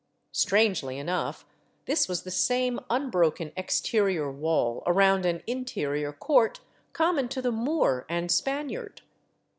Strangely 0.31 0.97
enough, 0.97 1.45
this 1.85 2.07
was 2.07 2.23
the 2.23 2.31
same 2.31 2.79
unbroken 2.89 3.51
exterior 3.55 4.31
wall 4.31 4.81
around 4.87 5.27
an 5.27 5.43
interior 5.45 6.11
court 6.11 6.59
common 6.91 7.27
to 7.27 7.39
the 7.39 7.51
Moor 7.51 8.07
and 8.09 8.31
Spaniard. 8.31 9.03